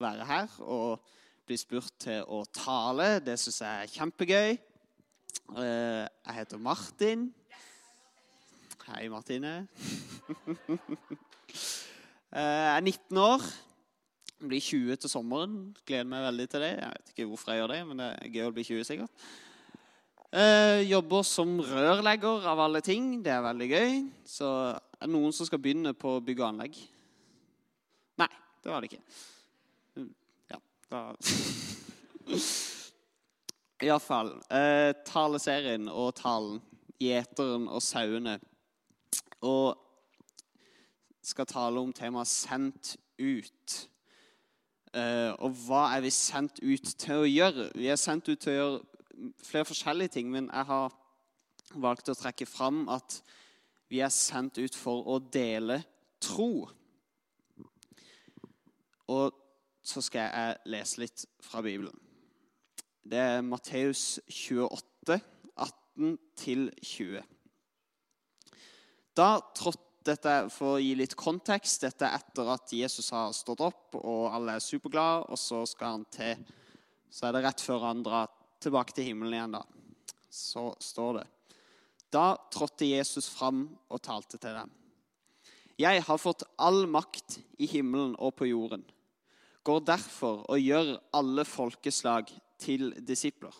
[0.00, 1.00] være her og
[1.48, 3.18] bli spurt til å tale.
[3.24, 4.58] Det syns jeg er kjempegøy.
[5.56, 7.28] Eh, jeg heter Martin.
[8.88, 9.60] Hei, Martine.
[12.28, 13.44] Eh, jeg er 19 år.
[14.44, 15.52] Blir 20 til sommeren.
[15.88, 16.74] Gleder meg veldig til det.
[16.76, 19.24] Jeg vet ikke hvorfor jeg gjør det, men det er gøy å bli 20 sikkert.
[20.28, 23.14] Uh, jobber som rørlegger av alle ting.
[23.24, 23.96] Det er veldig gøy.
[24.28, 26.76] Så er det noen som skal begynne på bygg og anlegg?
[28.20, 28.30] Nei,
[28.60, 29.02] det var det ikke.
[30.88, 31.16] Da
[33.84, 34.30] Iallfall.
[34.50, 36.62] Eh, taleserien og talen.
[36.98, 38.38] Gjeteren og sauene.
[39.44, 39.76] Og
[41.22, 43.88] skal tale om temaet 'sendt ut'.
[44.94, 47.70] Eh, og hva er vi sendt ut til å gjøre?
[47.74, 48.80] Vi er sendt ut til å gjøre
[49.44, 50.92] flere forskjellige ting, men jeg har
[51.74, 53.22] valgt å trekke fram at
[53.88, 55.84] vi er sendt ut for å dele
[56.20, 56.68] tro.
[59.08, 59.32] Og
[59.88, 61.96] så skal jeg lese litt fra Bibelen.
[63.08, 65.16] Det er Matteus 28,
[65.96, 67.22] 18-20.
[69.16, 73.60] Da trådte dette For å gi litt kontekst Dette er etter at Jesus har stått
[73.66, 76.44] opp, og alle er superglade, og så skal han til
[77.10, 78.30] Så er det rett før han drar
[78.62, 79.64] tilbake til himmelen igjen, da.
[80.30, 81.26] Så står det
[82.14, 84.70] Da trådte Jesus fram og talte til dem.
[85.78, 88.82] Jeg har fått all makt i himmelen og på jorden.
[89.68, 93.52] Går derfor og gjør alle folkeslag til disipler.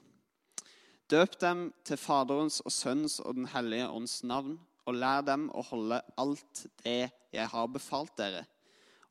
[1.11, 4.57] Døp dem til Faderens og Sønnens og Den hellige ånds navn,
[4.89, 8.47] og lær dem å holde alt det jeg har befalt dere.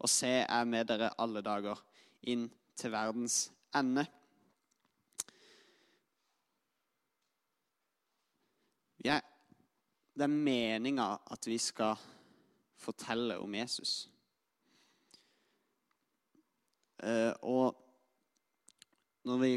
[0.01, 1.77] Og se, jeg med dere alle dager
[2.25, 4.07] inn til verdens ende.
[10.17, 11.93] Det er meninga at vi skal
[12.81, 14.07] fortelle om Jesus.
[17.03, 17.83] Uh, og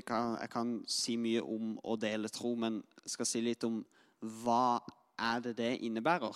[0.07, 3.85] kan, Jeg kan si mye om å dele tro, men jeg skal si litt om
[4.43, 4.81] hva
[5.21, 6.35] er det det innebærer.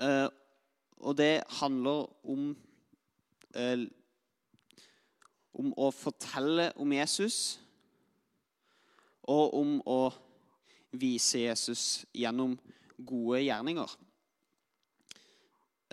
[0.00, 0.28] Eh,
[0.96, 2.56] og det handler om
[3.54, 3.84] eh,
[5.54, 7.60] om å fortelle om Jesus
[9.30, 10.00] og om å
[10.98, 11.84] vise Jesus
[12.14, 12.56] gjennom
[12.98, 13.94] gode gjerninger.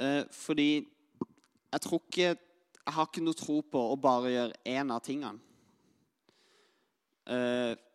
[0.02, 2.34] Eh, fordi jeg tror ikke
[2.82, 5.40] Jeg har ikke noe tro på å bare gjøre én av tingene.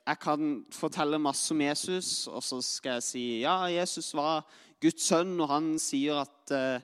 [0.06, 4.46] Jeg kan fortelle masse om Jesus, og så skal jeg si ja, Jesus var
[4.80, 6.78] Guds sønn, og han sier at uh,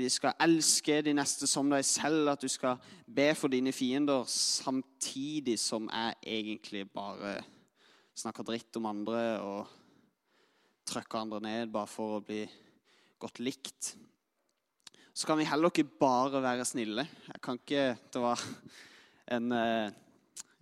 [0.00, 4.24] vi skal elske de neste som deg selv, at du skal be for dine fiender,
[4.30, 7.36] samtidig som jeg egentlig bare
[8.16, 9.74] snakker dritt om andre og
[10.88, 12.46] trykker andre ned bare for å bli
[13.20, 13.92] godt likt.
[15.16, 17.06] Så kan vi heller ikke bare være snille.
[17.24, 18.42] Jeg kan ikke Det var
[19.32, 19.88] en uh,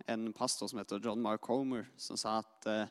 [0.07, 2.87] en pastor som heter John Mark Homer, som sa at uh,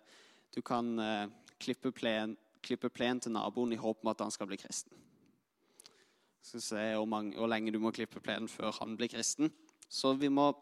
[0.54, 4.92] du kan uh, klippe, plen, til naboen i håp om at han skal bli kristen.
[6.42, 9.48] Skal se hvor, mange, hvor lenge du må klippe plenen før han blir kristen.
[9.88, 10.52] Så vi må,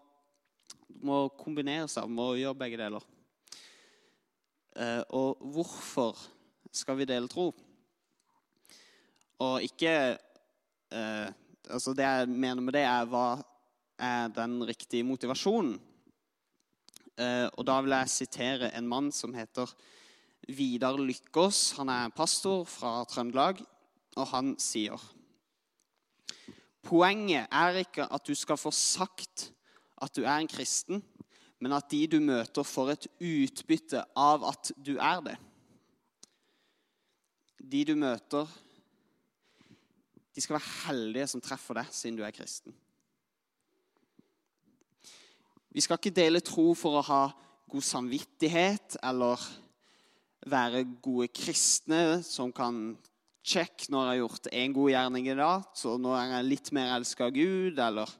[1.02, 3.02] må kombinere vi må gjøre begge deler.
[5.10, 6.18] Og hvorfor
[6.72, 7.50] skal vi dele tro?
[9.38, 10.18] Og ikke
[10.92, 13.26] altså Det jeg mener med det, er hva
[14.02, 15.78] er den riktige motivasjonen
[17.20, 19.68] Eh, og Da vil jeg sitere en mann som heter
[20.48, 21.74] Vidar Lykkås.
[21.76, 23.60] Han er pastor fra Trøndelag,
[24.16, 25.00] og han sier
[26.82, 29.52] Poenget er ikke at du skal få sagt
[30.02, 31.02] at du er en kristen,
[31.60, 35.36] men at de du møter, får et utbytte av at du er det.
[37.62, 38.48] De du møter,
[40.32, 42.74] de skal være heldige som treffer deg, siden du er kristen.
[45.72, 47.22] Vi skal ikke dele tro for å ha
[47.72, 49.40] god samvittighet eller
[50.52, 52.92] være gode kristne som kan
[53.42, 56.92] Check, jeg har gjort én god gjerning i dag, så nå er jeg litt mer
[56.94, 58.12] elska av Gud, eller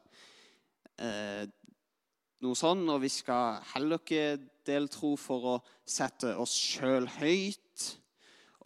[0.99, 1.45] eh,
[2.43, 2.83] noe sånn.
[2.91, 4.25] Og vi skal heller ikke
[4.67, 5.55] dele tro for å
[5.87, 7.87] sette oss sjøl høyt.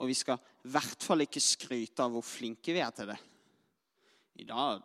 [0.01, 3.21] Og vi skal i hvert fall ikke skryte av hvor flinke vi er til det.
[4.37, 4.83] I dag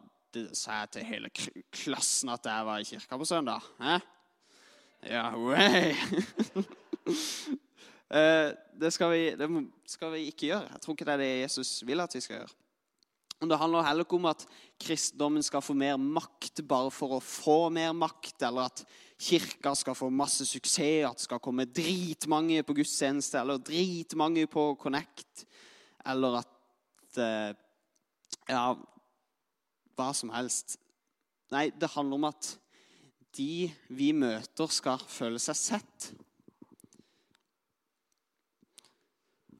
[0.55, 1.29] sa jeg til hele
[1.75, 3.65] klassen at jeg var i kirka på søndag.
[3.81, 3.97] Hæ?
[5.09, 5.95] Ja, way.
[8.11, 9.47] Eh, det, skal vi, det
[9.87, 10.65] skal vi ikke gjøre.
[10.67, 12.57] Jeg tror ikke det er det Jesus vil at vi skal gjøre.
[13.47, 14.43] Det handler heller ikke om at
[14.83, 18.83] kristendommen skal få mer makt bare for å få mer makt, eller at
[19.15, 24.73] kirka skal få masse suksess, at det skal komme dritmange på gudstjeneste, eller dritmange på
[24.83, 25.45] Connect,
[26.03, 27.55] eller at eh,
[28.51, 28.65] ja,
[29.95, 30.77] hva som helst.
[31.51, 32.53] Nei, det handler om at
[33.37, 36.11] de vi møter, skal føle seg sett.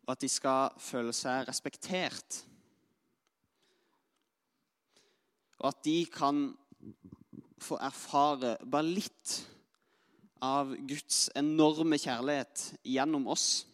[0.06, 2.42] Og at de skal føle seg respektert.
[5.62, 6.50] Og at de kan
[7.62, 9.36] få erfare bare litt
[10.42, 13.68] av Guds enorme kjærlighet gjennom oss.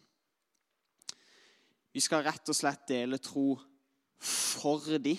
[1.95, 3.55] Vi skal rett og slett dele tro
[4.19, 5.15] for de.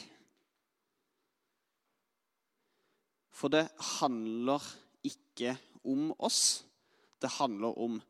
[3.39, 3.69] For det
[4.01, 4.65] handler
[5.07, 5.55] ikke
[5.87, 6.65] om oss.
[7.23, 8.01] Det handler om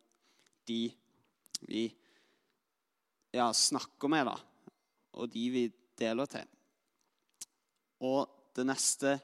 [0.69, 0.83] de
[1.69, 1.89] vi
[3.35, 4.37] ja, snakker med, da.
[5.21, 5.65] Og de vi
[5.99, 6.47] deler til.
[8.01, 8.25] Og
[8.57, 9.19] det neste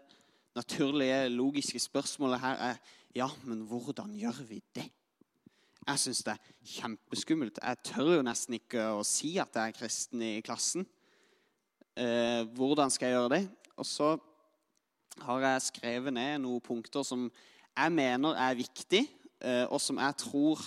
[0.55, 2.83] naturlige, logiske spørsmålet her er
[3.15, 4.89] ja, men hvordan gjør vi det?
[5.85, 7.59] Jeg syns det er kjempeskummelt.
[7.63, 10.87] Jeg tør jo nesten ikke å si at jeg er kristen i klassen.
[11.95, 13.43] Eh, hvordan skal jeg gjøre det?
[13.77, 14.15] Og så
[15.23, 17.29] har jeg skrevet ned noen punkter som
[17.75, 19.09] jeg mener er viktige,
[19.43, 20.63] eh, og som jeg tror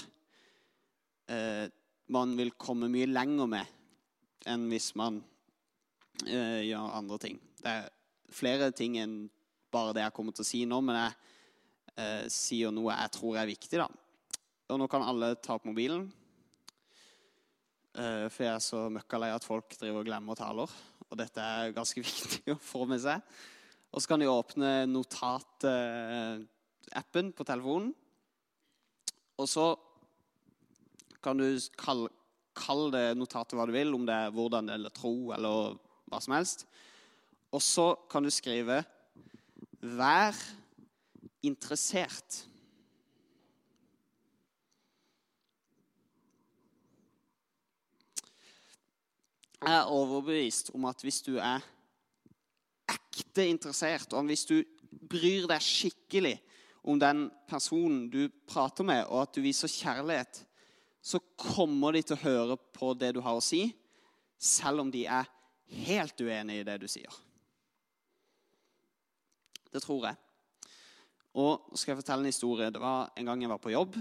[1.32, 1.68] eh,
[2.14, 3.76] man vil komme mye lenger med
[4.48, 5.20] enn hvis man
[6.26, 7.40] eh, gjør andre ting.
[7.60, 7.90] Det er
[8.32, 9.18] flere ting enn
[9.72, 11.24] bare det jeg kommer til å si nå, men jeg
[12.30, 13.80] sier noe jeg tror er viktig.
[13.82, 13.88] da.
[14.70, 16.04] Og nå kan alle ta opp mobilen.
[17.98, 20.76] For jeg er så møkkalei at folk driver og glemmer taler.
[21.08, 23.24] Og dette er ganske viktig å få med seg.
[23.92, 26.45] Og så kan de åpne notat-appen
[27.36, 27.95] på telefonen.
[29.38, 29.75] Og så
[31.24, 32.10] kan du kalle,
[32.57, 35.78] kalle det notatet hva du vil, om det er hvordan eller tro eller
[36.10, 36.68] hva som helst.
[37.54, 38.84] Og så kan du skrive
[39.81, 40.36] 'Vær
[41.44, 42.48] interessert'.
[49.62, 51.60] Jeg er overbevist om at hvis du er
[53.18, 54.60] ekte interessert, og hvis du
[55.10, 56.36] bryr deg skikkelig
[56.88, 60.44] om den personen du prater med, og at du viser kjærlighet,
[61.02, 63.69] så kommer de til å høre på det du har å si,
[64.38, 65.28] selv om de er
[65.88, 67.12] helt uenig i det du sier.
[69.72, 70.19] Det tror jeg.
[71.38, 72.72] Og skal jeg fortelle en historie.
[72.74, 73.98] Det var en gang jeg var på jobb.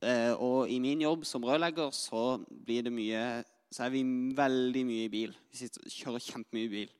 [0.00, 3.24] Eh, og i min jobb som rørlegger så blir det mye
[3.70, 4.02] så er vi
[4.34, 5.34] veldig mye i bil.
[5.52, 6.94] Vi sitter, kjører kjempemye i bil.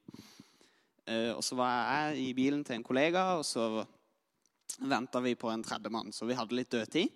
[1.09, 3.85] Eh, og så var jeg i bilen til en kollega, og så
[4.81, 6.13] venta vi på en tredjemann.
[6.15, 7.11] Så vi hadde litt dødtid.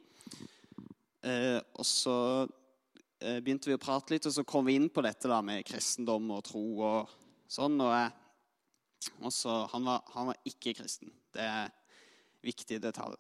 [1.24, 2.16] Eh, og så
[3.20, 5.64] eh, begynte vi å prate litt, og så kom vi inn på dette da med
[5.68, 7.14] kristendom og tro og
[7.50, 7.78] sånn.
[7.80, 11.12] Og, jeg, og så, han, var, han var ikke kristen.
[11.34, 11.72] Det er
[12.44, 13.18] viktig detalj.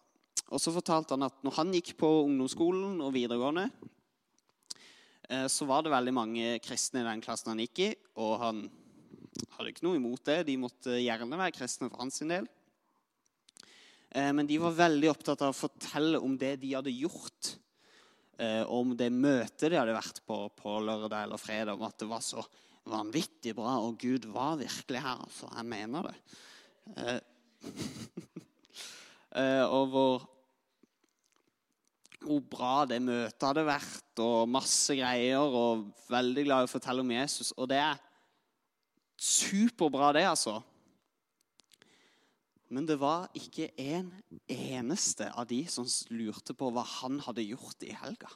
[0.52, 3.68] Og så fortalte han at når han gikk på ungdomsskolen og videregående,
[5.48, 7.86] så var det veldig mange kristne i den klassen han gikk i.
[8.20, 8.58] Og han
[9.56, 10.44] hadde ikke noe imot det.
[10.48, 12.46] De måtte gjerne være kristne for hans del.
[14.14, 17.54] Eh, men de var veldig opptatt av å fortelle om det de hadde gjort.
[18.38, 21.74] Eh, om det møtet de hadde vært på på lørdag eller fredag.
[21.74, 22.44] Om at det var så
[22.90, 23.78] vanvittig bra.
[23.86, 25.24] Og Gud var virkelig her.
[25.26, 26.16] Altså, jeg mener det.
[29.74, 30.30] og hvor
[32.24, 35.44] hvor bra det møtet hadde vært, og masse greier.
[35.44, 37.52] Og veldig glad i å fortelle om Jesus.
[37.58, 38.00] Og det er
[39.20, 40.58] superbra, det, altså.
[42.74, 44.08] Men det var ikke en
[44.50, 48.30] eneste av de som lurte på hva han hadde gjort i helga.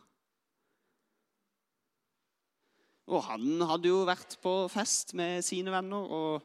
[3.08, 6.44] Og han hadde jo vært på fest med sine venner og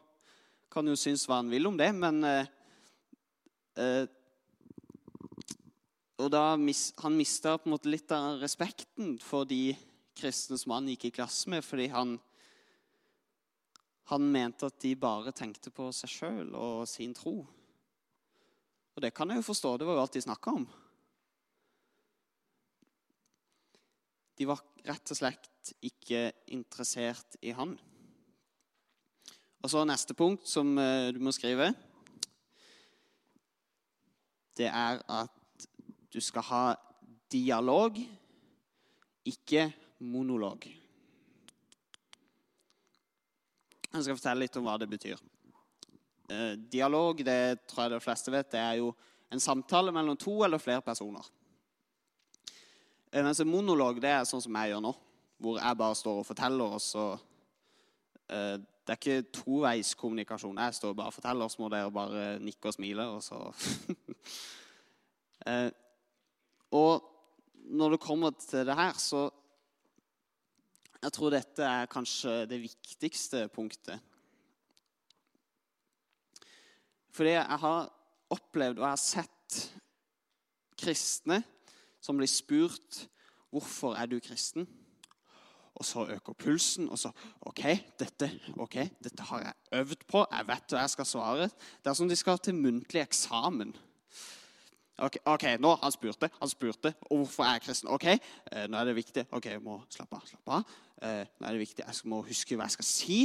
[0.72, 2.48] kan jo synes hva han vil om det, men eh,
[3.78, 4.06] eh,
[6.22, 9.74] og da mis, Han mista på en måte litt av respekten for de
[10.16, 12.16] kristne som han gikk i klasse med, fordi han,
[14.10, 17.38] han mente at de bare tenkte på seg sjøl og sin tro.
[18.94, 19.76] Og det kan jeg jo forstå.
[19.78, 20.66] Det var jo alt de snakka om.
[24.34, 27.72] De var rett og slett ikke interessert i han.
[29.64, 31.70] Og så neste punkt som eh, du må skrive.
[34.54, 35.68] Det er at
[36.12, 36.64] du skal ha
[37.32, 37.96] dialog,
[39.24, 39.70] ikke
[40.04, 40.68] monolog.
[43.94, 45.20] Jeg skal fortelle litt om hva det betyr.
[46.26, 48.88] Eh, dialog det tror jeg de fleste vet, det er jo
[49.30, 51.22] en samtale mellom to eller flere personer.
[53.12, 54.90] Eh, mens en monolog det er sånn som jeg gjør nå,
[55.38, 56.74] hvor jeg bare står og forteller.
[56.74, 57.04] og så...
[58.26, 60.58] Eh, det er ikke toveiskommunikasjon.
[60.60, 63.06] Jeg står bare og forteller, så må dere bare nikke og smile.
[63.14, 63.38] og så...
[66.74, 67.04] Og
[67.70, 69.28] når det kommer til det her, så
[71.04, 74.00] Jeg tror dette er kanskje det viktigste punktet.
[77.12, 77.90] Fordi jeg har
[78.32, 79.58] opplevd og jeg har sett
[80.80, 81.42] kristne
[82.00, 83.04] som blir spurt
[83.52, 84.64] hvorfor er du kristen
[85.74, 87.62] og så øker pulsen, og så OK,
[87.98, 90.20] dette, ok, dette har jeg øvd på.
[90.30, 91.48] Jeg vet hva jeg skal svare.
[91.82, 93.74] Det er som de skal til muntlig eksamen.
[95.02, 96.94] Ok, okay nå, Han spurte, han spurte.
[97.10, 97.88] Og hvorfor er jeg kristen?
[97.90, 99.26] Ok, eh, Nå er det viktig.
[99.32, 100.26] Ok, jeg må slappe av.
[100.26, 100.76] slappe av.
[101.04, 103.18] Eh, nå er det viktig, Jeg må huske hva jeg skal si.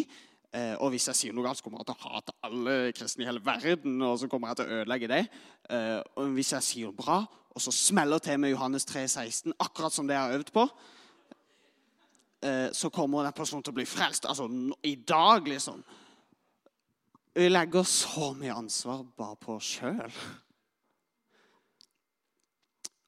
[0.51, 3.23] Eh, og hvis jeg sier noe galt, så kommer jeg til å hate alle kristne
[3.23, 4.01] i hele verden.
[4.03, 5.23] Og så kommer jeg til å ødelegge det.
[5.69, 9.93] Eh, og hvis jeg sier bra, og så smeller til med Johannes 3, 16, akkurat
[9.93, 10.67] som det jeg har øvd på,
[12.41, 14.27] Eh, så kommer den personen til å bli frelst.
[14.29, 14.47] Altså
[14.87, 15.81] i dag, liksom.
[17.35, 20.13] Vi legger så mye ansvar bare på oss sjøl.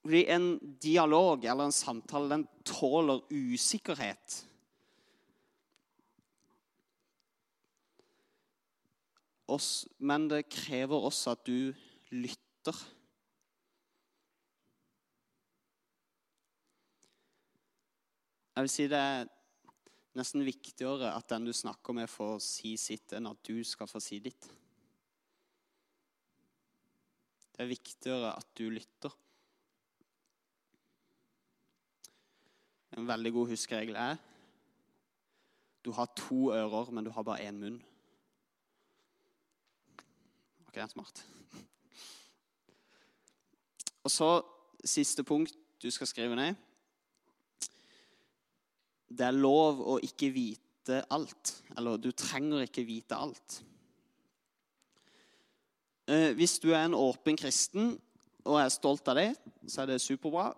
[0.02, 0.46] Fordi en
[0.82, 4.42] dialog eller en samtale den tåler usikkerhet.
[9.98, 11.72] Men det krever også at du
[12.12, 12.78] lytter.
[18.52, 19.30] Jeg vil si det er
[20.18, 24.00] nesten viktigere at den du snakker med, får si sitt, enn at du skal få
[24.02, 24.48] si ditt.
[27.52, 29.14] Det er viktigere at du lytter.
[32.92, 34.20] En veldig god huskeregel er
[35.82, 37.80] du har to ører, men du har bare én munn.
[40.72, 41.24] Ok, smart.
[44.02, 44.30] Og så
[44.84, 45.52] siste punkt
[45.82, 46.56] du skal skrive ned
[49.12, 51.52] det er lov å ikke vite alt.
[51.76, 53.58] Eller du trenger ikke vite alt.
[56.08, 57.92] Eh, hvis du er en åpen kristen
[58.42, 59.28] og er stolt av det,
[59.68, 60.50] så er det superbra.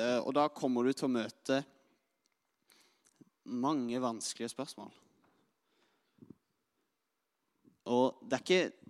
[0.00, 1.60] Eh, og da kommer du til å møte
[3.52, 4.90] mange vanskelige spørsmål.
[7.92, 8.81] Og det er ikke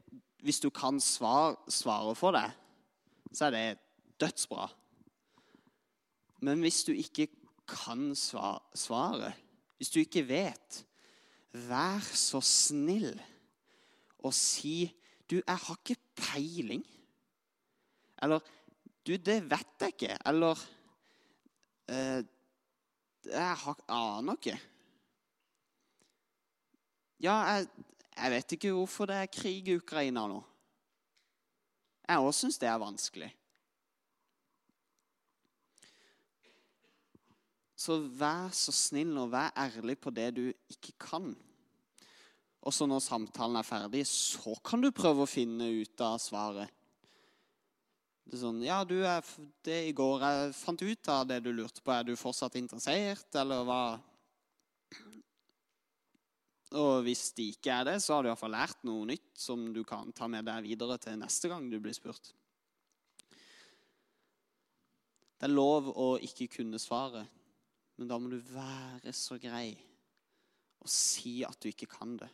[0.42, 2.48] Hvis du kan svar, svare for det,
[3.32, 3.78] så er det
[4.20, 4.66] dødsbra.
[6.42, 7.28] Men hvis du ikke
[7.68, 9.34] kan svaret,
[9.76, 10.82] hvis du ikke vet,
[11.52, 13.14] vær så snill
[14.18, 14.98] og si
[15.30, 16.82] Du, jeg har ikke peiling.
[18.22, 18.40] Eller
[19.06, 20.16] Du, det vet jeg ikke.
[20.26, 20.58] Eller
[21.88, 22.24] eh,
[23.24, 24.58] Jeg har, aner ikke.
[27.22, 27.66] Ja, jeg,
[28.16, 30.40] jeg, vet ikke hvorfor det er krig i Ukraina nå.
[32.08, 33.30] Jeg òg syns det er vanskelig.
[37.82, 41.32] Så vær så snill og vær ærlig på det du ikke kan.
[42.62, 46.70] Og så når samtalen er ferdig, så kan du prøve å finne ut av svaret.
[48.22, 49.24] Det er sånn Ja, du er
[49.66, 51.90] det i går jeg fant ut av det du lurte på.
[51.90, 53.82] Er du fortsatt interessert, eller hva?
[56.72, 59.82] Og hvis det ikke er det, så har du iallfall lært noe nytt som du
[59.84, 62.32] kan ta med deg videre til neste gang du blir spurt.
[65.36, 67.28] Det er lov å ikke kunne svaret.
[67.98, 69.74] Men da må du være så grei
[70.82, 72.28] og si at du ikke kan det,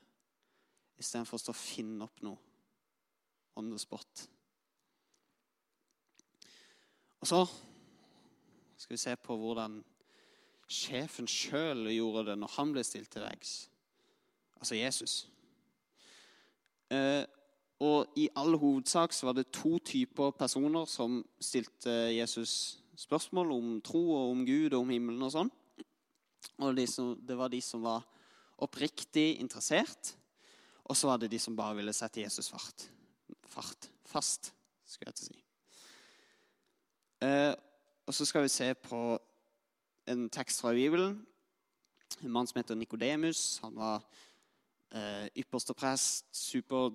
[0.96, 2.38] istedenfor å finne opp noe
[3.58, 4.22] on the spot.
[7.18, 7.42] Og så
[8.78, 9.80] skal vi se på hvordan
[10.70, 13.56] sjefen sjøl gjorde det når han ble stilt til veggs.
[14.58, 15.28] Altså Jesus.
[16.90, 17.24] Eh,
[17.78, 23.80] og i all hovedsak så var det to typer personer som stilte Jesus spørsmål om
[23.84, 25.50] tro og om Gud og om himmelen og sånn.
[26.58, 28.06] Og de som, det var de som var
[28.58, 30.16] oppriktig interessert,
[30.88, 32.88] og så var det de som bare ville sette Jesus fart.
[33.46, 34.52] fart fast,
[34.88, 35.42] skulle jeg til å si.
[37.28, 37.54] Eh,
[38.08, 39.02] og så skal vi se på
[40.08, 41.20] en tekst fra Bibelen.
[42.24, 43.58] En mann som heter Nikodemus.
[43.62, 44.06] Han var
[44.94, 46.90] eh, ypperste prest, super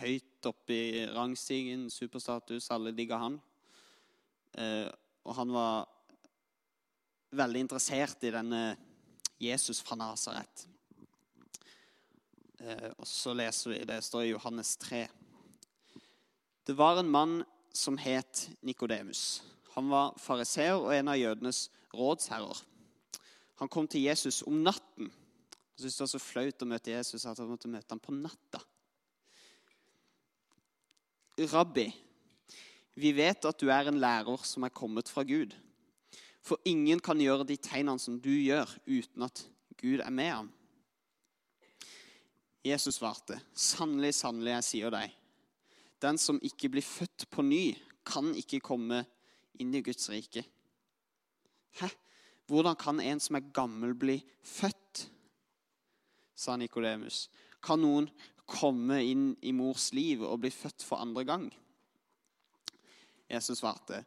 [0.00, 2.70] høyt oppe i rangstigen, superstatus.
[2.74, 3.38] Alle digga han.
[4.58, 4.88] Eh,
[5.26, 5.88] og han var
[7.36, 8.62] veldig interessert i denne
[9.40, 10.66] Jesus fra Nasaret.
[12.60, 15.06] Eh, og så leser vi, Det står i Johannes 3.
[16.66, 19.42] Det var en mann som het Nikodemus.
[19.74, 22.64] Han var fariseer og en av jødenes rådsherrer.
[23.60, 25.12] Han kom til Jesus om natten.
[25.80, 28.12] Jeg syntes det var så flaut å møte Jesus at han måtte møte ham på
[28.12, 28.60] natta.
[31.40, 31.86] Rabbi,
[33.00, 35.54] vi vet at du er en lærer som er kommet fra Gud.
[36.44, 39.40] For ingen kan gjøre de tegnene som du gjør, uten at
[39.80, 40.50] Gud er med ham.
[42.60, 45.14] Jesus svarte, 'Sannelig, sannelig, jeg sier deg:"
[46.02, 47.72] Den som ikke blir født på ny,
[48.04, 49.06] kan ikke komme
[49.60, 50.44] inn i Guds rike.
[51.80, 51.88] Hæ?
[52.46, 55.08] Hvordan kan en som er gammel, bli født?
[56.40, 57.28] Sa Nikodemus.
[57.60, 58.08] Kan noen
[58.48, 61.48] komme inn i mors liv og bli født for andre gang?
[63.30, 64.00] Jesus svarte,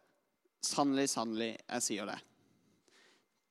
[0.63, 2.17] sannelig, sannelig, jeg sier det.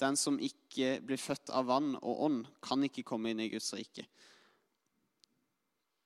[0.02, 3.70] Den som ikke blir født av vann og ånd, kan ikke komme inn i Guds
[3.76, 4.04] rike.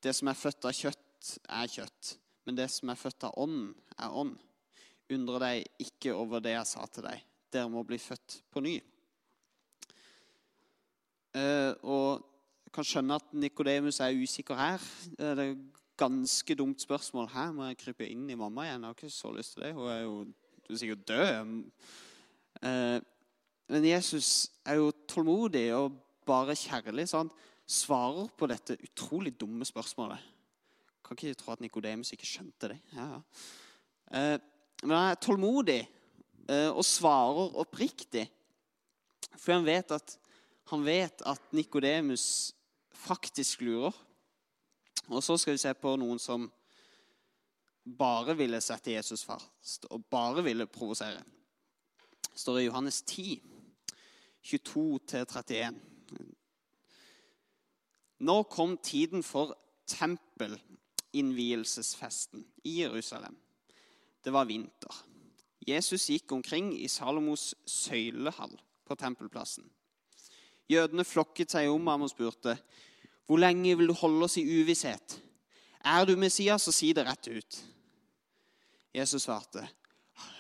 [0.02, 2.12] Det som er født av kjøtt, er kjøtt,
[2.47, 4.37] men det som er født av ånd, er ånd.
[5.16, 7.25] Undre deg ikke over det jeg sa til deg.
[7.50, 8.76] Dere må bli født på ny.
[11.37, 12.36] Eh, og
[12.66, 14.82] jeg kan skjønne at Nikodemus er usikker her.
[15.16, 17.28] Det er et ganske dumt spørsmål.
[17.32, 18.82] Her må jeg krype inn i mamma igjen.
[18.82, 19.70] Jeg har ikke så lyst til det.
[19.76, 20.16] Hun er jo
[20.66, 21.52] du er sikkert død.
[22.66, 23.00] Eh,
[23.70, 25.94] men Jesus er jo tålmodig og
[26.26, 27.30] bare kjærlig, så han
[27.66, 30.18] svarer på dette utrolig dumme spørsmålet.
[30.18, 32.80] Jeg kan ikke tro at Nikodemus ikke skjønte det.
[32.96, 33.20] Ja.
[34.11, 34.38] Eh,
[34.82, 35.82] men han er tålmodig
[36.46, 38.28] og svarer oppriktig.
[39.35, 40.12] For han vet at
[40.70, 42.54] han at Nikodemus
[42.97, 43.93] faktisk lurer.
[45.07, 46.50] Og så skal vi se på noen som
[47.87, 51.23] bare ville sette Jesus fast og bare ville provosere.
[52.26, 53.43] Det står i Johannes 10,
[54.45, 55.75] 22-31.
[58.26, 59.55] Nå kom tiden for
[59.87, 63.37] tempelinnvielsesfesten i Jerusalem.
[64.25, 65.05] Det var vinter.
[65.67, 69.71] Jesus gikk omkring i Salomos søylehall på tempelplassen.
[70.70, 72.58] Jødene flokket seg om ham og spurte,
[73.26, 75.20] 'Hvor lenge vil du holde oss i uvisshet?'
[75.85, 77.64] 'Er du Messias, så si det rett ut.'
[78.94, 79.68] Jesus svarte,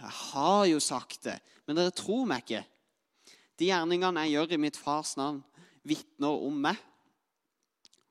[0.00, 2.64] 'Jeg har jo sagt det, men dere tror meg ikke.'
[3.58, 5.44] 'De gjerningene jeg gjør i mitt fars navn,
[5.84, 6.82] vitner om meg.'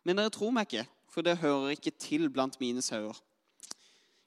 [0.04, 3.22] 'Men dere tror meg ikke, for det hører ikke til blant mine sauer.'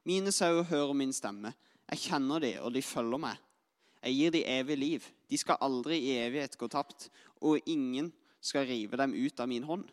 [0.04, 1.54] 'Mine sauer hører min stemme.
[1.90, 3.38] Jeg kjenner dem, og de følger meg.'
[4.02, 5.06] Jeg gir dem evig liv.
[5.30, 7.08] De skal aldri i evighet gå tapt,
[7.40, 9.86] og ingen skal rive dem ut av min hånd.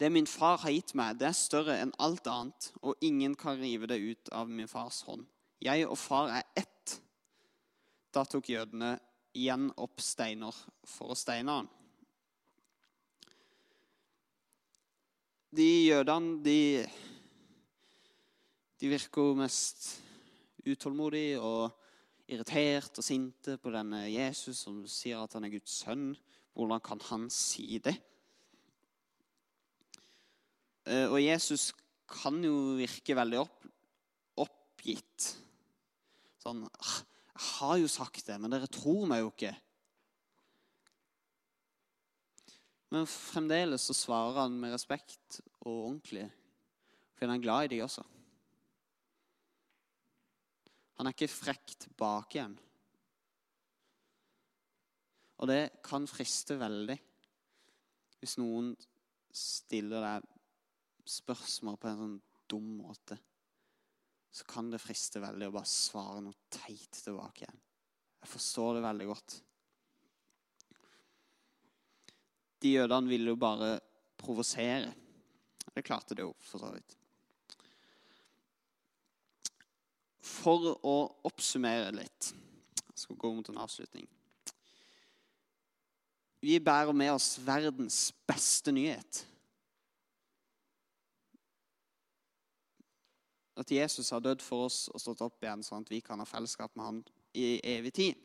[0.00, 3.60] Det min far har gitt meg, det er større enn alt annet, og ingen kan
[3.60, 5.26] rive det ut av min fars hånd.
[5.60, 6.94] Jeg og far er ett.
[8.08, 8.94] Da tok jødene
[9.36, 10.56] igjen opp steiner
[10.88, 11.68] for å steine han.
[15.52, 16.86] De jødene, de,
[18.80, 19.90] de virker mest
[20.64, 21.76] utålmodige og
[22.30, 26.12] irritert og sinte på denne Jesus som sier at han er Guds sønn.
[26.54, 27.96] Hvordan kan han si det?
[30.86, 31.70] Eh, og Jesus
[32.10, 33.66] kan jo virke veldig opp,
[34.42, 35.32] oppgitt.
[36.40, 39.56] Sånn «Ah, 'Jeg har jo sagt det, men dere tror meg jo ikke.'
[42.90, 46.26] Men fremdeles så svarer han med respekt og ordentlig,
[47.14, 48.02] for han er glad i de også.
[51.00, 52.58] Han er ikke frekt tilbake igjen.
[55.40, 56.98] Og det kan friste veldig
[58.20, 58.74] hvis noen
[59.32, 60.28] stiller deg
[61.08, 62.18] spørsmål på en sånn
[62.52, 63.16] dum måte.
[64.28, 67.64] Så kan det friste veldig å bare svare noe teit tilbake igjen.
[68.20, 69.40] Jeg forstår det veldig godt.
[72.60, 73.78] De jødene ville jo bare
[74.20, 74.92] provosere.
[75.72, 76.99] Det klarte de jo, for så vidt.
[80.30, 84.06] For å oppsummere litt Jeg skal gå mot en avslutning.
[86.40, 89.24] Vi bærer med oss verdens beste nyhet.
[93.60, 96.28] At Jesus har dødd for oss og stått opp igjen, sånn at vi kan ha
[96.28, 97.00] fellesskap med ham
[97.36, 98.20] i evig tid.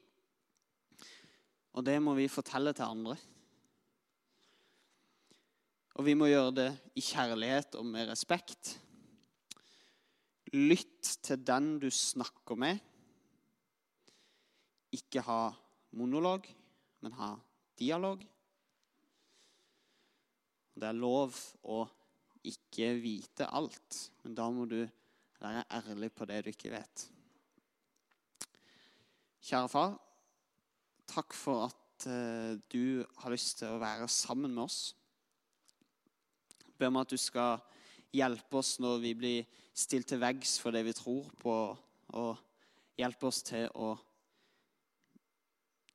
[1.76, 3.18] Og det må vi fortelle til andre.
[5.96, 8.78] Og vi må gjøre det i kjærlighet og med respekt.
[10.56, 12.80] Lytt til den du snakker med.
[14.96, 15.50] Ikke ha
[15.96, 16.48] monolog,
[17.04, 17.34] men ha
[17.80, 18.24] dialog.
[20.76, 21.36] Det er lov
[21.72, 21.84] å
[22.46, 24.82] ikke vite alt, men da må du
[25.42, 27.06] være ærlig på det du ikke vet.
[29.46, 29.96] Kjære far,
[31.10, 34.96] takk for at uh, du har lyst til å være sammen med oss.
[36.66, 37.62] Jeg ber om at du skal
[38.16, 41.56] hjelpe oss når vi blir stilt til veggs for det vi tror på,
[42.16, 43.96] og hjelpe oss til å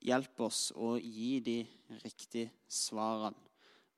[0.01, 1.59] Hjelp oss å gi de
[2.01, 3.37] riktige svarene,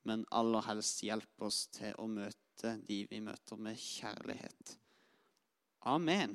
[0.02, 4.72] men aller helst hjelp oss til å møte de vi møter, med kjærlighet.
[5.86, 6.34] Amen.